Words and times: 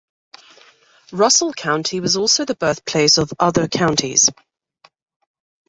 Russell 1.11 1.53
County 1.53 1.99
was 1.99 2.17
also 2.17 2.43
the 2.43 2.55
birthplace 2.55 3.19
of 3.19 3.31
other 3.39 3.67
counties. 3.67 4.31